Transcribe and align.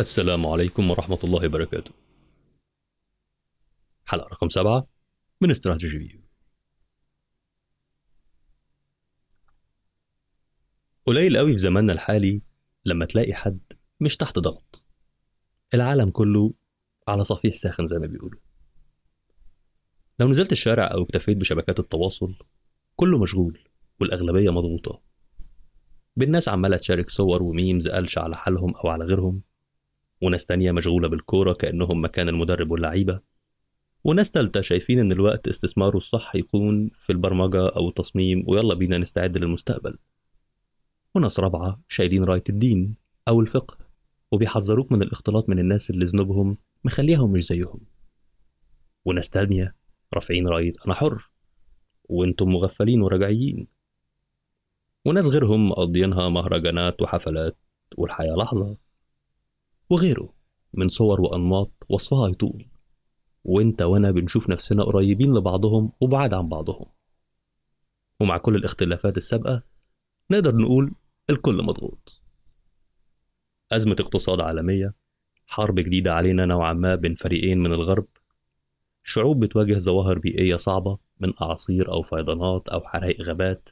السلام 0.00 0.46
عليكم 0.46 0.90
ورحمة 0.90 1.18
الله 1.24 1.46
وبركاته. 1.46 1.90
حلقة 4.04 4.28
رقم 4.28 4.48
سبعة 4.48 4.86
من 5.40 5.50
Strategy 5.50 5.98
View 5.98 6.20
قليل 11.04 11.36
قوي 11.36 11.52
في 11.52 11.58
زماننا 11.58 11.92
الحالي 11.92 12.42
لما 12.84 13.04
تلاقي 13.04 13.34
حد 13.34 13.60
مش 14.00 14.16
تحت 14.16 14.38
ضغط. 14.38 14.84
العالم 15.74 16.10
كله 16.10 16.54
على 17.08 17.24
صفيح 17.24 17.54
ساخن 17.54 17.86
زي 17.86 17.98
ما 17.98 18.06
بيقولوا. 18.06 18.40
لو 20.18 20.28
نزلت 20.28 20.52
الشارع 20.52 20.86
أو 20.86 21.02
اكتفيت 21.02 21.36
بشبكات 21.36 21.78
التواصل 21.78 22.34
كله 22.96 23.18
مشغول 23.18 23.58
والأغلبية 24.00 24.50
مضغوطة. 24.50 25.02
بالناس 26.16 26.48
عمالة 26.48 26.76
تشارك 26.76 27.10
صور 27.10 27.42
وميمز 27.42 27.88
قالش 27.88 28.18
على 28.18 28.36
حالهم 28.36 28.74
أو 28.76 28.88
على 28.88 29.04
غيرهم. 29.04 29.47
وناس 30.20 30.46
تانية 30.46 30.72
مشغولة 30.72 31.08
بالكورة 31.08 31.52
كأنهم 31.52 32.04
مكان 32.04 32.28
المدرب 32.28 32.70
واللعيبة. 32.70 33.20
وناس 34.04 34.30
تالتة 34.30 34.60
شايفين 34.60 34.98
إن 34.98 35.12
الوقت 35.12 35.48
استثماره 35.48 35.96
الصح 35.96 36.36
يكون 36.36 36.90
في 36.94 37.12
البرمجة 37.12 37.68
أو 37.68 37.88
التصميم 37.88 38.44
ويلا 38.46 38.74
بينا 38.74 38.98
نستعد 38.98 39.38
للمستقبل. 39.38 39.98
وناس 41.14 41.40
رابعة 41.40 41.80
شايلين 41.88 42.24
راية 42.24 42.44
الدين 42.48 42.94
أو 43.28 43.40
الفقه 43.40 43.78
وبيحذروك 44.32 44.92
من 44.92 45.02
الاختلاط 45.02 45.48
من 45.48 45.58
الناس 45.58 45.90
اللي 45.90 46.04
ذنوبهم 46.04 46.56
مخليهم 46.84 47.32
مش 47.32 47.46
زيهم. 47.46 47.80
وناس 49.04 49.30
تانية 49.30 49.76
رافعين 50.14 50.48
راية 50.48 50.72
أنا 50.86 50.94
حر 50.94 51.32
وأنتم 52.04 52.48
مغفلين 52.48 53.00
ورجعيين 53.02 53.66
وناس 55.04 55.26
غيرهم 55.26 55.68
مقضيينها 55.68 56.28
مهرجانات 56.28 57.02
وحفلات 57.02 57.56
والحياة 57.96 58.34
لحظة. 58.38 58.76
وغيره 59.90 60.34
من 60.74 60.88
صور 60.88 61.20
وأنماط 61.20 61.86
وصفها 61.88 62.28
يطول. 62.28 62.68
وإنت 63.44 63.82
وأنا 63.82 64.10
بنشوف 64.10 64.50
نفسنا 64.50 64.84
قريبين 64.84 65.34
لبعضهم 65.36 65.92
وبعاد 66.00 66.34
عن 66.34 66.48
بعضهم. 66.48 66.86
ومع 68.20 68.38
كل 68.38 68.56
الاختلافات 68.56 69.16
السابقة 69.16 69.62
نقدر 70.30 70.56
نقول 70.56 70.92
الكل 71.30 71.62
مضغوط. 71.62 72.22
أزمة 73.72 73.96
اقتصاد 74.00 74.40
عالمية 74.40 74.94
حرب 75.46 75.74
جديدة 75.74 76.14
علينا 76.14 76.46
نوعا 76.46 76.72
ما 76.72 76.94
بين 76.94 77.14
فريقين 77.14 77.58
من 77.58 77.72
الغرب 77.72 78.06
شعوب 79.02 79.44
بتواجه 79.44 79.78
ظواهر 79.78 80.18
بيئية 80.18 80.56
صعبة 80.56 80.98
من 81.20 81.32
أعاصير 81.42 81.92
أو 81.92 82.02
فيضانات 82.02 82.68
أو 82.68 82.80
حرائق 82.80 83.22
غابات. 83.22 83.68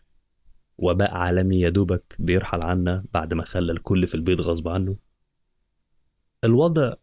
وباء 0.78 1.14
عالمي 1.14 1.60
يدوبك 1.60 2.16
بيرحل 2.19 2.62
عنا 2.62 3.04
بعد 3.14 3.34
ما 3.34 3.42
خلى 3.42 3.72
الكل 3.72 4.06
في 4.06 4.14
البيت 4.14 4.41
غصب 4.41 4.69
عنه. 4.69 4.96
الوضع 6.44 6.94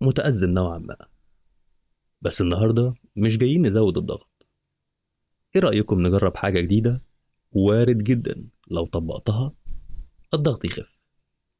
متأزم 0.00 0.50
نوعا 0.50 0.78
ما. 0.78 0.96
بس 2.20 2.40
النهاردة 2.40 2.94
مش 3.16 3.38
جايين 3.38 3.66
نزود 3.66 3.98
الضغط. 3.98 4.50
إيه 5.56 5.62
رأيكم 5.62 6.06
نجرب 6.06 6.36
حاجة 6.36 6.60
جديدة؟ 6.60 7.02
وارد 7.52 7.98
جدا 7.98 8.48
لو 8.70 8.86
طبقتها 8.86 9.52
الضغط 10.34 10.64
يخف 10.64 10.98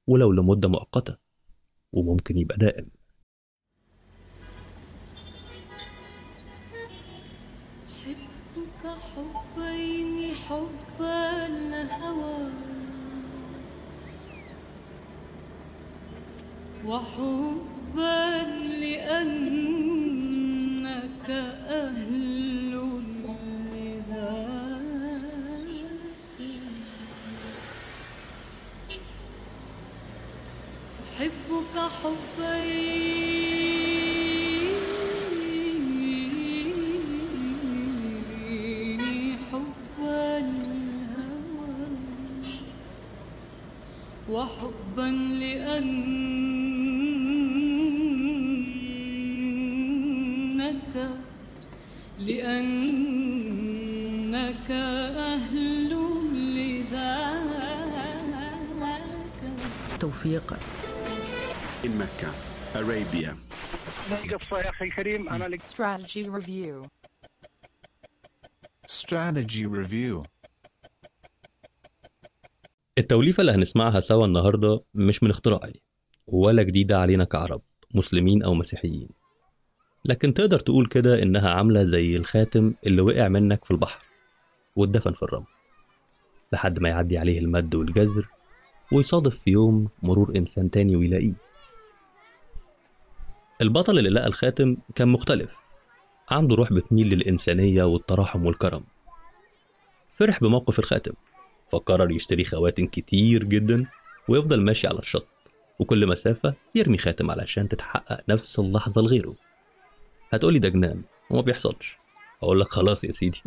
ولو 0.06 0.32
لمدة 0.32 0.68
مؤقتة 0.68 1.16
وممكن 1.92 2.38
يبقى 2.38 2.56
دائم. 2.58 2.90
أحبك 7.88 8.86
حبين 8.86 10.34
حبا 10.34 11.46
الهوى 11.46 12.67
وحبا 16.88 18.44
لأنك 18.80 20.08
أهل 21.68 22.72
لذاك 23.74 24.88
أحبك 31.04 31.76
حبين 31.78 33.08
وحبا 44.30 45.27
لأنك 50.96 51.08
لأنك 54.28 54.70
أهل 54.70 55.92
لذاك 56.56 57.48
توفيق. 60.00 60.54
in 61.84 61.90
Mecca, 62.00 62.30
Arabia. 62.74 63.34
قصة 64.34 64.58
يا 64.58 64.70
أخي 64.70 64.84
الكريم 64.84 65.28
أنا 65.28 65.44
لك 65.44 65.60
Strategy 65.62 66.24
Review. 66.26 66.86
Strategy 68.90 69.64
Review. 69.66 70.22
التوليفة 72.98 73.40
اللي 73.40 73.52
هنسمعها 73.52 74.00
سوا 74.00 74.26
النهاردة 74.26 74.84
مش 74.94 75.22
من 75.22 75.30
اختراعي 75.30 75.82
ولا 76.26 76.62
جديدة 76.62 76.98
علينا 76.98 77.24
كعرب 77.24 77.62
مسلمين 77.94 78.42
أو 78.42 78.54
مسيحيين. 78.54 79.17
لكن 80.04 80.34
تقدر 80.34 80.58
تقول 80.58 80.86
كده 80.86 81.22
إنها 81.22 81.50
عاملة 81.50 81.82
زي 81.82 82.16
الخاتم 82.16 82.74
اللي 82.86 83.02
وقع 83.02 83.28
منك 83.28 83.64
في 83.64 83.70
البحر 83.70 84.02
واتدفن 84.76 85.12
في 85.12 85.22
الرمل 85.22 85.46
لحد 86.52 86.80
ما 86.80 86.88
يعدي 86.88 87.18
عليه 87.18 87.38
المد 87.38 87.74
والجزر 87.74 88.28
ويصادف 88.92 89.38
في 89.38 89.50
يوم 89.50 89.88
مرور 90.02 90.36
إنسان 90.36 90.70
تاني 90.70 90.96
ويلاقيه. 90.96 91.34
البطل 93.62 93.98
اللي 93.98 94.10
لقى 94.10 94.26
الخاتم 94.26 94.76
كان 94.94 95.08
مختلف 95.08 95.56
عنده 96.30 96.56
روح 96.56 96.72
بتميل 96.72 97.08
للإنسانية 97.08 97.82
والتراحم 97.82 98.46
والكرم. 98.46 98.84
فرح 100.12 100.40
بموقف 100.40 100.78
الخاتم 100.78 101.12
فقرر 101.72 102.10
يشتري 102.10 102.44
خواتم 102.44 102.86
كتير 102.86 103.44
جدا 103.44 103.86
ويفضل 104.28 104.60
ماشي 104.60 104.86
على 104.86 104.98
الشط 104.98 105.26
وكل 105.78 106.06
مسافة 106.06 106.54
يرمي 106.74 106.98
خاتم 106.98 107.30
علشان 107.30 107.68
تتحقق 107.68 108.20
نفس 108.28 108.58
اللحظة 108.58 109.02
لغيره. 109.02 109.47
هتقولي 110.32 110.58
ده 110.58 110.68
جنان 110.68 111.02
وما 111.30 111.40
بيحصلش. 111.40 111.98
أقول 112.42 112.60
لك 112.60 112.68
خلاص 112.68 113.04
يا 113.04 113.12
سيدي 113.12 113.42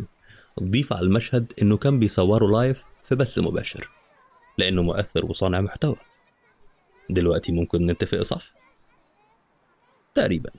ضيف 0.62 0.92
على 0.92 1.02
المشهد 1.02 1.52
إنه 1.62 1.76
كان 1.76 1.98
بيصوره 1.98 2.46
لايف 2.46 2.84
في 3.04 3.14
بث 3.14 3.38
مباشر 3.38 3.90
لأنه 4.58 4.82
مؤثر 4.82 5.24
وصانع 5.24 5.60
محتوى. 5.60 5.96
دلوقتي 7.10 7.52
ممكن 7.52 7.86
نتفق 7.86 8.20
صح؟ 8.20 8.52
تقريبا. 10.14 10.50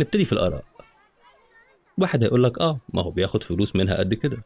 نبتدي 0.00 0.24
في 0.24 0.32
الآراء. 0.32 0.64
واحد 1.98 2.22
هيقول 2.22 2.42
لك 2.44 2.58
آه 2.58 2.80
ما 2.94 3.02
هو 3.02 3.10
بياخد 3.10 3.42
فلوس 3.42 3.76
منها 3.76 3.96
قد 3.96 4.14
كده. 4.14 4.44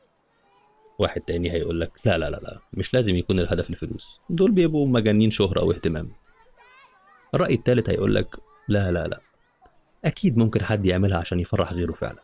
واحد 0.98 1.20
تاني 1.20 1.52
هيقول 1.52 1.80
لك 1.80 1.92
لا 2.04 2.18
لا 2.18 2.30
لا 2.30 2.36
لا 2.36 2.58
مش 2.72 2.94
لازم 2.94 3.16
يكون 3.16 3.40
الهدف 3.40 3.70
الفلوس. 3.70 4.20
دول 4.30 4.50
بيبقوا 4.52 4.86
مجانين 4.86 5.30
شهرة 5.30 5.60
أو 5.60 5.72
اهتمام 5.72 6.12
الرأي 7.34 7.54
التالت 7.54 7.90
هيقول 7.90 8.14
لك 8.14 8.36
لا 8.68 8.90
لا 8.92 9.06
لا. 9.06 9.20
أكيد 10.04 10.36
ممكن 10.36 10.64
حد 10.64 10.86
يعملها 10.86 11.18
عشان 11.18 11.40
يفرح 11.40 11.72
غيره 11.72 11.92
فعلا. 11.92 12.22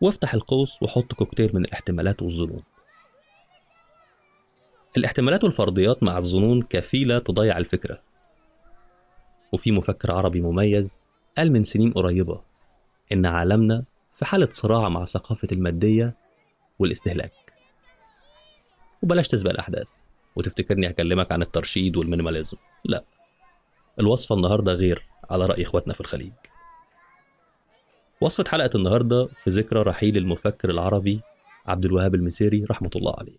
وافتح 0.00 0.34
القوس 0.34 0.82
وحط 0.82 1.12
كوكتيل 1.12 1.50
من 1.54 1.64
الاحتمالات 1.64 2.22
والظنون. 2.22 2.62
الاحتمالات 4.96 5.44
والفرضيات 5.44 6.02
مع 6.02 6.16
الظنون 6.16 6.62
كفيلة 6.62 7.18
تضيع 7.18 7.58
الفكرة. 7.58 8.02
وفي 9.52 9.72
مفكر 9.72 10.12
عربي 10.12 10.40
مميز 10.40 11.04
قال 11.38 11.52
من 11.52 11.64
سنين 11.64 11.92
قريبة 11.92 12.40
إن 13.12 13.26
عالمنا 13.26 13.84
في 14.14 14.24
حالة 14.24 14.48
صراع 14.50 14.88
مع 14.88 15.04
ثقافة 15.04 15.48
المادية 15.52 16.16
والاستهلاك. 16.78 17.32
وبلاش 19.02 19.28
تسبق 19.28 19.50
الأحداث 19.50 19.90
وتفتكرني 20.36 20.90
هكلمك 20.90 21.32
عن 21.32 21.42
الترشيد 21.42 21.96
والمينيماليزم. 21.96 22.56
لا 22.84 23.04
الوصفة 23.98 24.34
النهاردة 24.34 24.72
غير. 24.72 25.11
على 25.30 25.46
رأي 25.46 25.62
إخواتنا 25.62 25.94
في 25.94 26.00
الخليج. 26.00 26.32
وصفة 28.20 28.50
حلقة 28.50 28.70
النهاردة 28.74 29.26
في 29.26 29.50
ذكرى 29.50 29.82
رحيل 29.82 30.16
المفكر 30.16 30.70
العربي 30.70 31.20
عبد 31.66 31.84
الوهاب 31.84 32.14
المسيري 32.14 32.64
رحمة 32.70 32.90
الله 32.96 33.14
عليه. 33.18 33.38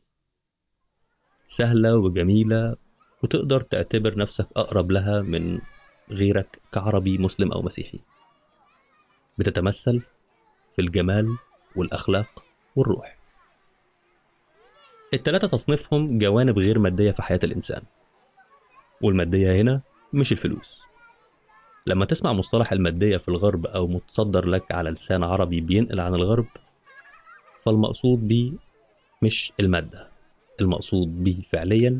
سهلة 1.46 1.98
وجميلة 1.98 2.76
وتقدر 3.24 3.62
تعتبر 3.62 4.18
نفسك 4.18 4.48
أقرب 4.56 4.92
لها 4.92 5.22
من 5.22 5.60
غيرك 6.12 6.60
كعربي 6.72 7.18
مسلم 7.18 7.52
أو 7.52 7.62
مسيحي. 7.62 8.00
بتتمثل 9.38 10.02
في 10.76 10.82
الجمال 10.82 11.38
والأخلاق 11.76 12.44
والروح. 12.76 13.18
التلاتة 15.14 15.48
تصنيفهم 15.48 16.18
جوانب 16.18 16.60
غير 16.60 16.80
مادية 16.80 17.12
في 17.12 17.22
حياة 17.22 17.40
الإنسان. 17.44 17.84
والمادية 19.02 19.62
هنا 19.62 19.82
مش 20.14 20.32
الفلوس. 20.32 20.83
لما 21.88 22.06
تسمع 22.06 22.34
مصطلح 22.34 22.72
المادية 22.72 23.18
في 23.18 23.28
الغرب 23.30 23.66
أو 23.66 23.88
متصدر 23.88 24.46
لك 24.46 24.72
على 24.72 24.90
لسان 24.90 25.24
عربي 25.24 25.62
بينقل 25.62 26.00
عن 26.00 26.16
الغرب 26.16 26.48
فالمقصود 27.62 28.28
بيه 28.28 28.52
مش 29.22 29.54
المادة 29.60 30.10
المقصود 30.62 31.24
بيه 31.24 31.42
فعليا 31.42 32.00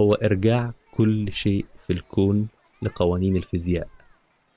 هو 0.00 0.14
إرجاع 0.14 0.72
كل 0.92 1.32
شيء 1.32 1.66
في 1.86 1.92
الكون 1.92 2.48
لقوانين 2.82 3.36
الفيزياء 3.36 3.88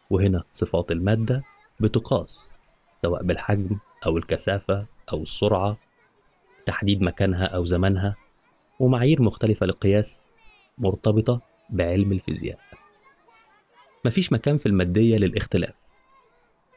وهنا 0.09 0.43
صفات 0.51 0.91
المادة 0.91 1.43
بتقاس 1.79 2.53
سواء 2.95 3.23
بالحجم 3.23 3.77
أو 4.05 4.17
الكثافة 4.17 4.85
أو 5.13 5.21
السرعة 5.21 5.77
تحديد 6.65 7.01
مكانها 7.01 7.45
أو 7.45 7.65
زمانها 7.65 8.15
ومعايير 8.79 9.21
مختلفة 9.21 9.65
للقياس 9.65 10.31
مرتبطة 10.77 11.41
بعلم 11.69 12.11
الفيزياء. 12.11 12.59
مفيش 14.05 14.33
مكان 14.33 14.57
في 14.57 14.65
المادية 14.65 15.17
للاختلاف. 15.17 15.75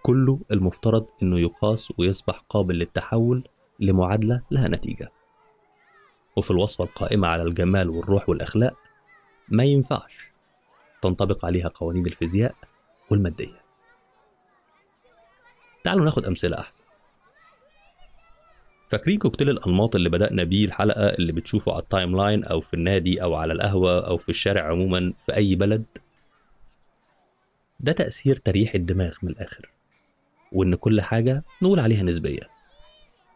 كله 0.02 0.40
المفترض 0.50 1.06
إنه 1.22 1.40
يقاس 1.40 1.92
ويصبح 1.98 2.40
قابل 2.48 2.74
للتحول 2.74 3.48
لمعادلة 3.80 4.42
لها 4.50 4.68
نتيجة. 4.68 5.12
وفي 6.36 6.50
الوصفة 6.50 6.84
القائمة 6.84 7.28
على 7.28 7.42
الجمال 7.42 7.90
والروح 7.90 8.28
والأخلاق 8.28 8.76
ما 9.48 9.64
ينفعش 9.64 10.30
تنطبق 11.02 11.44
عليها 11.44 11.68
قوانين 11.68 12.06
الفيزياء 12.06 12.54
والمادية. 13.10 13.60
تعالوا 15.84 16.04
ناخد 16.04 16.26
أمثلة 16.26 16.58
أحسن. 16.58 16.84
فاكرين 18.88 19.18
كوكتيل 19.18 19.50
الأنماط 19.50 19.96
اللي 19.96 20.08
بدأنا 20.08 20.44
بيه 20.44 20.64
الحلقة 20.64 21.06
اللي 21.06 21.32
بتشوفه 21.32 21.72
على 21.72 21.82
ال 21.82 22.16
timeline 22.16 22.44
أو 22.44 22.60
في 22.60 22.74
النادي 22.74 23.22
أو 23.22 23.34
على 23.34 23.52
القهوة 23.52 24.06
أو 24.06 24.16
في 24.16 24.28
الشارع 24.28 24.70
عموما 24.70 25.12
في 25.26 25.36
أي 25.36 25.54
بلد؟ 25.54 25.84
ده 27.84 27.92
تأثير 27.92 28.36
تريح 28.36 28.74
الدماغ 28.74 29.16
من 29.22 29.30
الآخر 29.30 29.70
وإن 30.52 30.74
كل 30.74 31.00
حاجة 31.00 31.44
نقول 31.62 31.80
عليها 31.80 32.02
نسبية 32.02 32.50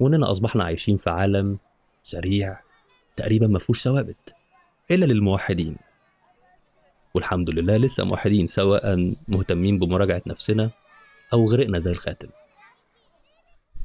وإننا 0.00 0.30
أصبحنا 0.30 0.64
عايشين 0.64 0.96
في 0.96 1.10
عالم 1.10 1.58
سريع 2.02 2.60
تقريبا 3.16 3.46
ما 3.46 3.58
فيهوش 3.58 3.82
ثوابت 3.82 4.34
إلا 4.90 5.06
للموحدين. 5.06 5.76
والحمد 7.14 7.50
لله 7.50 7.76
لسه 7.76 8.04
موحدين 8.04 8.46
سواء 8.46 9.14
مهتمين 9.28 9.78
بمراجعة 9.78 10.22
نفسنا 10.26 10.70
أو 11.32 11.44
غرقنا 11.44 11.78
زي 11.78 11.90
الخاتم. 11.90 12.28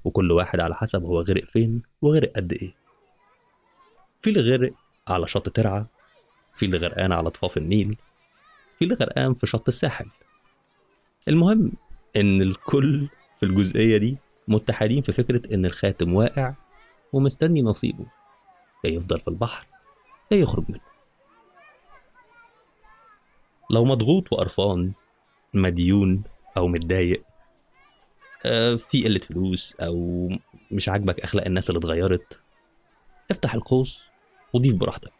وكل 0.03 0.31
واحد 0.31 0.59
على 0.59 0.75
حسب 0.75 1.03
هو 1.03 1.21
غرق 1.21 1.45
فين 1.45 1.81
وغرق 2.01 2.31
قد 2.35 2.53
إيه. 2.53 2.73
في 4.21 4.29
اللي 4.29 4.51
غرق 4.51 4.73
على 5.07 5.27
شط 5.27 5.49
ترعة 5.49 5.87
في 6.53 6.65
اللي 6.65 6.77
غرقان 6.77 7.11
على 7.11 7.29
ضفاف 7.29 7.57
النيل 7.57 7.97
في 8.75 8.85
اللي 8.85 8.95
غرقان 8.95 9.33
في 9.33 9.47
شط 9.47 9.67
الساحل. 9.67 10.05
المهم 11.27 11.71
إن 12.15 12.41
الكل 12.41 13.07
في 13.37 13.43
الجزئية 13.45 13.97
دي 13.97 14.17
متحدين 14.47 15.01
في 15.01 15.13
فكرة 15.13 15.53
إن 15.53 15.65
الخاتم 15.65 16.13
واقع 16.13 16.53
ومستني 17.13 17.61
نصيبه. 17.61 18.05
يا 18.83 18.89
يفضل 18.89 19.19
في 19.19 19.27
البحر 19.27 19.67
يا 20.31 20.37
يخرج 20.37 20.63
منه. 20.69 20.79
لو 23.69 23.85
مضغوط 23.85 24.33
وقرفان 24.33 24.91
مديون 25.53 26.23
أو 26.57 26.67
متضايق 26.67 27.23
آه، 28.45 28.75
في 28.75 29.03
قلة 29.03 29.19
فلوس 29.19 29.75
أو 29.75 30.29
مش 30.71 30.89
عاجبك 30.89 31.19
أخلاق 31.19 31.45
الناس 31.45 31.69
اللي 31.69 31.79
اتغيرت 31.79 32.43
افتح 33.31 33.53
القوس 33.53 34.03
وضيف 34.53 34.75
براحتك. 34.75 35.13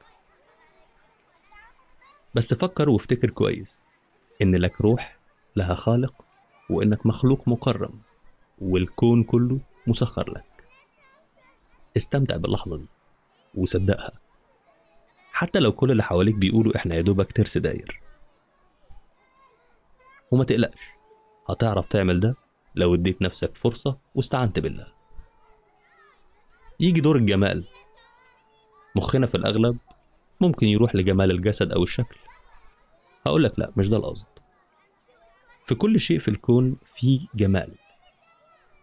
بس 2.36 2.54
فكر 2.54 2.90
وافتكر 2.90 3.30
كويس 3.30 3.88
إن 4.42 4.56
لك 4.56 4.82
روح 4.82 5.23
لها 5.56 5.76
خالق 5.76 6.14
وإنك 6.70 7.06
مخلوق 7.06 7.48
مكرم 7.48 8.00
والكون 8.62 9.24
كله 9.24 9.60
مسخر 9.88 10.32
لك. 10.32 10.68
استمتع 11.98 12.38
باللحظة 12.38 12.78
دي 12.78 12.88
وصدقها. 13.56 14.12
حتى 15.32 15.60
لو 15.60 15.72
كل 15.72 15.92
اللي 15.92 16.04
حواليك 16.04 16.36
بيقولوا 16.36 16.76
إحنا 16.76 16.96
يا 16.96 17.02
دوبك 17.02 17.32
ترس 17.32 17.58
داير. 17.58 18.02
وما 20.32 20.44
تقلقش 20.44 20.82
هتعرف 21.50 21.88
تعمل 21.88 22.20
ده 22.20 22.36
لو 22.76 22.96
اديت 22.96 23.22
نفسك 23.22 23.56
فرصة 23.56 23.98
واستعنت 24.16 24.60
بالله. 24.60 24.88
يجي 26.80 27.02
دور 27.02 27.16
الجمال. 27.16 27.68
مخنا 28.96 29.26
في 29.28 29.36
الأغلب 29.36 29.78
ممكن 30.42 30.68
يروح 30.68 30.96
لجمال 30.96 31.32
الجسد 31.32 31.72
أو 31.72 31.84
الشكل. 31.84 32.18
هقولك 33.28 33.60
لأ 33.60 33.72
مش 33.78 33.90
ده 33.90 33.98
القصد. 33.98 34.28
في 35.66 35.76
كل 35.76 36.00
شيء 36.00 36.20
في 36.20 36.28
الكون 36.28 36.78
في 36.86 37.28
جمال. 37.36 37.72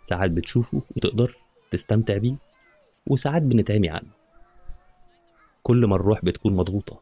ساعات 0.01 0.31
بتشوفه 0.31 0.83
وتقدر 0.97 1.37
تستمتع 1.71 2.17
بيه 2.17 2.37
وساعات 3.07 3.43
بنتعمي 3.43 3.89
عنه. 3.89 4.11
كل 5.63 5.87
ما 5.87 5.97
الروح 5.97 6.25
بتكون 6.25 6.57
مضغوطة. 6.57 7.01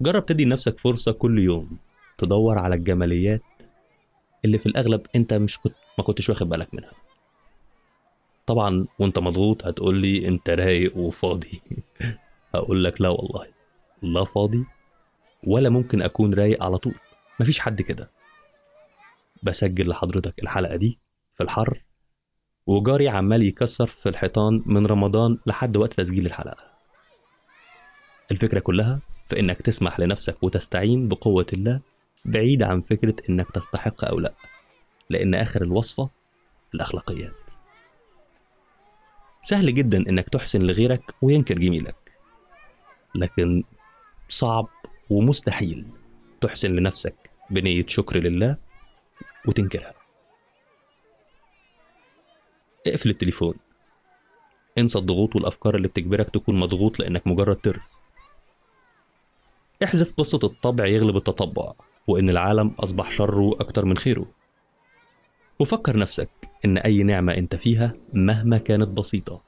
جرب 0.00 0.26
تدي 0.26 0.44
لنفسك 0.44 0.78
فرصة 0.78 1.12
كل 1.12 1.38
يوم 1.38 1.78
تدور 2.18 2.58
على 2.58 2.74
الجماليات 2.74 3.42
اللي 4.44 4.58
في 4.58 4.66
الأغلب 4.66 5.06
أنت 5.16 5.34
مش 5.34 5.58
كنت 5.58 5.74
ما 5.98 6.04
كنتش 6.04 6.28
واخد 6.30 6.48
بالك 6.48 6.74
منها. 6.74 6.92
طبعا 8.46 8.86
وأنت 8.98 9.18
مضغوط 9.18 9.64
هتقول 9.66 9.96
لي 9.96 10.28
أنت 10.28 10.50
رايق 10.50 10.96
وفاضي. 10.96 11.62
هقول 12.54 12.84
لك 12.84 13.00
لا 13.00 13.08
والله 13.08 13.46
لا 14.02 14.24
فاضي 14.24 14.64
ولا 15.44 15.68
ممكن 15.68 16.02
أكون 16.02 16.34
رايق 16.34 16.62
على 16.62 16.78
طول. 16.78 16.94
مفيش 17.40 17.60
حد 17.60 17.82
كده. 17.82 18.10
بسجل 19.44 19.88
لحضرتك 19.88 20.42
الحلقة 20.42 20.76
دي 20.76 20.98
في 21.32 21.42
الحر 21.42 21.84
وجاري 22.66 23.08
عمال 23.08 23.42
يكسر 23.42 23.86
في 23.86 24.08
الحيطان 24.08 24.62
من 24.66 24.86
رمضان 24.86 25.38
لحد 25.46 25.76
وقت 25.76 25.92
تسجيل 25.92 26.26
الحلقة. 26.26 26.64
الفكرة 28.30 28.60
كلها 28.60 29.00
في 29.26 29.40
إنك 29.40 29.62
تسمح 29.62 30.00
لنفسك 30.00 30.42
وتستعين 30.42 31.08
بقوة 31.08 31.46
الله 31.52 31.80
بعيد 32.24 32.62
عن 32.62 32.80
فكرة 32.80 33.16
إنك 33.28 33.50
تستحق 33.50 34.04
أو 34.04 34.18
لأ 34.18 34.34
لأن 35.10 35.34
آخر 35.34 35.62
الوصفة 35.62 36.10
الأخلاقيات. 36.74 37.50
سهل 39.38 39.74
جدا 39.74 39.98
إنك 39.98 40.28
تحسن 40.28 40.62
لغيرك 40.62 41.14
وينكر 41.22 41.58
جميلك 41.58 41.96
لكن 43.14 43.62
صعب 44.28 44.68
ومستحيل 45.10 45.86
تحسن 46.40 46.74
لنفسك 46.74 47.30
بنية 47.50 47.86
شكر 47.86 48.18
لله 48.18 48.56
وتنكرها. 49.46 49.94
اقفل 52.86 53.10
التليفون. 53.10 53.54
انسى 54.78 54.98
الضغوط 54.98 55.36
والأفكار 55.36 55.76
اللي 55.76 55.88
بتجبرك 55.88 56.30
تكون 56.30 56.60
مضغوط 56.60 56.98
لأنك 56.98 57.26
مجرد 57.26 57.56
ترس. 57.56 58.04
احذف 59.84 60.12
قصة 60.12 60.40
الطبع 60.44 60.86
يغلب 60.86 61.16
التطبع 61.16 61.72
وإن 62.06 62.28
العالم 62.30 62.68
أصبح 62.78 63.10
شره 63.10 63.52
أكتر 63.60 63.84
من 63.84 63.96
خيره. 63.96 64.26
وفكر 65.58 65.96
نفسك 65.96 66.30
إن 66.64 66.78
أي 66.78 67.02
نعمة 67.02 67.34
أنت 67.34 67.56
فيها 67.56 67.94
مهما 68.12 68.58
كانت 68.58 68.88
بسيطة 68.88 69.40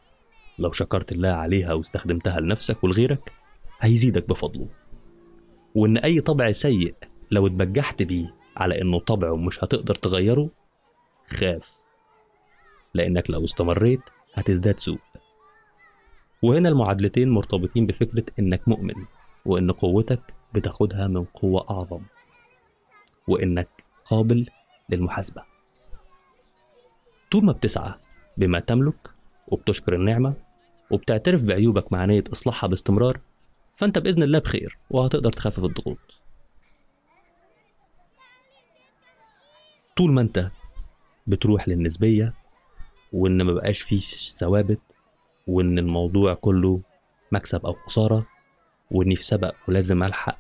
لو 0.59 0.73
شكرت 0.73 1.13
الله 1.13 1.29
عليها 1.29 1.73
واستخدمتها 1.73 2.41
لنفسك 2.41 2.85
ولغيرك 2.85 3.33
هيزيدك 3.81 4.29
بفضله. 4.29 4.69
وإن 5.75 5.97
أي 5.97 6.21
طبع 6.21 6.53
سيء 6.53 6.95
لو 7.31 7.47
اتبجحت 7.47 8.03
بيه 8.03 8.35
على 8.57 8.81
إنه 8.81 8.99
طبع 8.99 9.31
ومش 9.31 9.65
هتقدر 9.65 9.95
تغيره 9.95 10.51
خاف. 11.27 11.77
لأنك 12.95 13.31
لو 13.31 13.45
استمريت 13.45 14.01
هتزداد 14.35 14.81
سوء. 14.81 14.99
وهنا 16.43 16.69
المعادلتين 16.69 17.31
مرتبطين 17.31 17.87
بفكرة 17.87 18.25
إنك 18.39 18.69
مؤمن 18.69 18.95
وإن 19.45 19.71
قوتك 19.71 20.35
بتاخدها 20.55 21.07
من 21.07 21.25
قوة 21.25 21.65
أعظم 21.71 22.03
وإنك 23.29 23.69
قابل 24.05 24.47
للمحاسبة. 24.89 25.43
طول 27.31 27.45
ما 27.45 27.53
بتسعى 27.53 27.95
بما 28.37 28.61
تملك 28.61 29.11
وبتشكر 29.49 29.95
النعمة 29.95 30.35
وبتعترف 30.91 31.43
بعيوبك 31.43 31.93
مع 31.93 32.05
نية 32.05 32.25
إصلاحها 32.33 32.69
باستمرار 32.69 33.21
فأنت 33.77 33.99
بإذن 33.99 34.23
الله 34.23 34.39
بخير 34.39 34.79
وهتقدر 34.91 35.33
تخفف 35.33 35.65
الضغوط. 35.65 36.21
طول 39.97 40.13
ما 40.13 40.21
أنت 40.21 40.51
بتروح 41.27 41.69
للنسبية 41.69 42.35
وإن 43.13 43.43
ما 43.43 43.53
بقاش 43.53 43.81
فيه 43.81 44.01
ثوابت 44.39 44.81
وإن 45.47 45.79
الموضوع 45.79 46.35
كله 46.35 46.81
مكسب 47.33 47.67
أو 47.67 47.73
خسارة 47.73 48.27
وإني 48.91 49.17
في 49.17 49.23
سبق 49.23 49.55
ولازم 49.69 50.03
ألحق 50.03 50.39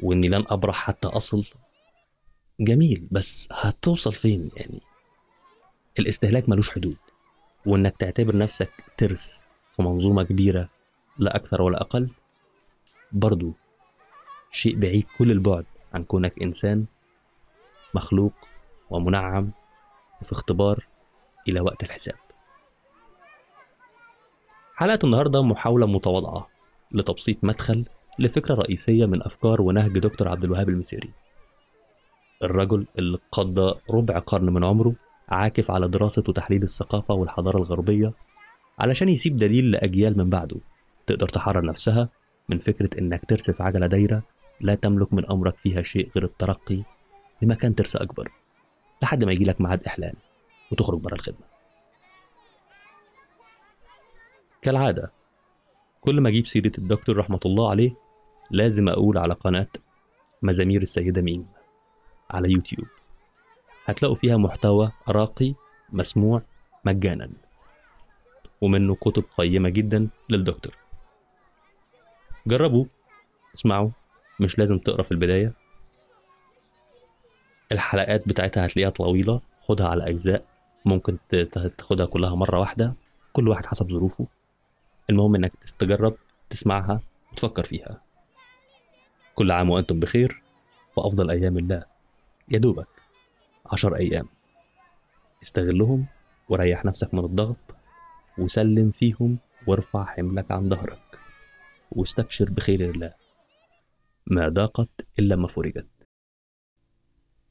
وإني 0.00 0.28
لن 0.28 0.44
أبرح 0.46 0.76
حتى 0.76 1.08
أصل 1.08 1.44
جميل 2.60 3.08
بس 3.10 3.48
هتوصل 3.52 4.12
فين 4.12 4.50
يعني؟ 4.56 4.80
الاستهلاك 5.98 6.48
ملوش 6.48 6.70
حدود 6.70 6.96
وإنك 7.66 7.96
تعتبر 7.96 8.36
نفسك 8.36 8.84
ترس 8.96 9.44
في 9.70 9.82
منظومة 9.82 10.22
كبيرة 10.22 10.68
لا 11.18 11.36
أكثر 11.36 11.62
ولا 11.62 11.80
أقل 11.80 12.10
برضو 13.12 13.52
شيء 14.50 14.76
بعيد 14.76 15.06
كل 15.18 15.30
البعد 15.30 15.64
عن 15.94 16.04
كونك 16.04 16.42
إنسان 16.42 16.86
مخلوق 17.94 18.34
ومنعم 18.90 19.50
وفي 20.20 20.32
اختبار 20.32 20.86
إلى 21.48 21.60
وقت 21.60 21.82
الحساب. 21.84 22.14
حلقة 24.74 24.98
النهاردة 25.04 25.42
محاولة 25.42 25.86
متواضعة 25.86 26.48
لتبسيط 26.92 27.44
مدخل 27.44 27.84
لفكرة 28.18 28.54
رئيسية 28.54 29.06
من 29.06 29.22
أفكار 29.22 29.62
ونهج 29.62 29.98
دكتور 29.98 30.28
عبد 30.28 30.44
الوهاب 30.44 30.68
المسيري. 30.68 31.10
الرجل 32.44 32.86
اللي 32.98 33.18
قضى 33.32 33.80
ربع 33.90 34.18
قرن 34.18 34.52
من 34.52 34.64
عمره 34.64 34.94
عاكف 35.28 35.70
على 35.70 35.88
دراسة 35.88 36.24
وتحليل 36.28 36.62
الثقافة 36.62 37.14
والحضارة 37.14 37.58
الغربية 37.58 38.12
علشان 38.78 39.08
يسيب 39.08 39.36
دليل 39.36 39.70
لأجيال 39.70 40.18
من 40.18 40.30
بعده 40.30 40.56
تقدر 41.06 41.28
تحرر 41.28 41.64
نفسها 41.64 42.08
من 42.48 42.58
فكرة 42.58 43.00
إنك 43.00 43.24
ترسف 43.24 43.62
عجلة 43.62 43.86
دايرة 43.86 44.22
لا 44.60 44.74
تملك 44.74 45.12
من 45.14 45.30
أمرك 45.30 45.56
فيها 45.56 45.82
شيء 45.82 46.10
غير 46.16 46.24
الترقي 46.24 46.82
لمكان 47.42 47.74
ترس 47.74 47.96
أكبر 47.96 48.32
لحد 49.02 49.24
ما 49.24 49.32
يجيلك 49.32 49.60
ميعاد 49.60 49.84
إحلال 49.84 50.14
وتخرج 50.72 51.00
بره 51.00 51.14
الخدمة. 51.14 51.48
كالعادة 54.62 55.12
كل 56.00 56.20
ما 56.20 56.28
أجيب 56.28 56.46
سيرة 56.46 56.72
الدكتور 56.78 57.16
رحمة 57.16 57.40
الله 57.46 57.70
عليه 57.70 57.90
لازم 58.50 58.88
أقول 58.88 59.18
على 59.18 59.34
قناة 59.34 59.68
مزامير 60.42 60.82
السيدة 60.82 61.22
ميم 61.22 61.46
على 62.30 62.52
يوتيوب. 62.52 62.88
هتلاقوا 63.84 64.14
فيها 64.14 64.36
محتوى 64.36 64.92
راقي 65.08 65.54
مسموع 65.92 66.42
مجانا 66.84 67.30
ومنه 68.60 68.94
كتب 68.94 69.24
قيمة 69.38 69.68
جدا 69.68 70.08
للدكتور. 70.28 70.76
جربوا 72.46 72.84
اسمعوا 73.54 73.90
مش 74.40 74.58
لازم 74.58 74.78
تقرأ 74.78 75.02
في 75.02 75.12
البداية. 75.12 75.54
الحلقات 77.72 78.28
بتاعتها 78.28 78.66
هتلاقيها 78.66 78.90
طويلة. 78.90 79.40
خدها 79.60 79.88
على 79.88 80.08
أجزاء. 80.08 80.44
ممكن 80.84 81.18
تاخدها 81.78 82.06
كلها 82.06 82.34
مرة 82.34 82.58
واحدة. 82.58 82.94
كل 83.32 83.48
واحد 83.48 83.66
حسب 83.66 83.90
ظروفه. 83.90 84.26
المهم 85.10 85.34
إنك 85.34 85.52
تستجرب 85.60 86.16
تسمعها 86.50 87.00
وتفكر 87.32 87.62
فيها. 87.62 88.02
كل 89.34 89.50
عام 89.50 89.70
وأنتم 89.70 90.00
بخير. 90.00 90.42
وأفضل 90.96 91.30
أيام 91.30 91.56
الله 91.56 91.84
يا 92.52 92.58
دوبك 92.58 92.88
عشر 93.72 93.96
أيام. 93.96 94.28
استغلهم 95.42 96.06
وريح 96.48 96.84
نفسك 96.84 97.14
من 97.14 97.24
الضغط 97.24 97.74
وسلم 98.38 98.90
فيهم 98.90 99.38
وارفع 99.66 100.04
حملك 100.04 100.50
عن 100.50 100.68
ظهرك. 100.68 101.18
واستبشر 101.92 102.50
بخير 102.50 102.90
الله. 102.90 103.12
ما 104.26 104.48
ضاقت 104.48 104.88
إلا 105.18 105.36
ما 105.36 105.48
فرجت. 105.48 105.86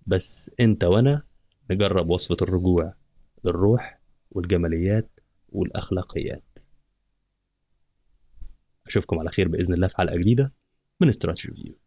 بس 0.07 0.51
أنت 0.59 0.83
وأنا 0.83 1.23
نجرب 1.71 2.09
وصفة 2.09 2.37
الرجوع 2.41 2.93
للروح 3.43 3.99
والجماليات 4.31 5.19
والأخلاقيات. 5.49 6.59
أشوفكم 8.87 9.19
على 9.19 9.29
خير 9.29 9.47
بإذن 9.47 9.73
الله 9.73 9.87
في 9.87 9.97
حلقة 9.97 10.15
جديدة 10.15 10.53
من 11.01 11.09
استراتيجي 11.09 11.53
فيو 11.53 11.79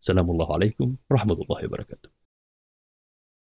سلام 0.00 0.30
الله 0.30 0.54
عليكم 0.54 0.96
ورحمة 1.10 1.34
الله 1.34 1.64
وبركاته. 1.64 2.10